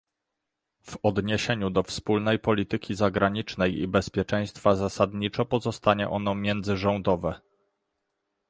W 0.81 0.97
odniesieniu 1.03 1.69
do 1.69 1.83
wspólnej 1.83 2.39
polityki 2.39 2.95
zagranicznej 2.95 3.77
i 3.79 3.87
bezpieczeństwa 3.87 4.75
zasadniczo 4.75 5.45
pozostanie 5.45 6.09
ono 6.09 6.35
międzyrządowe 6.35 7.41